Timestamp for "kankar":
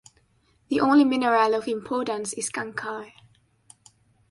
2.49-3.13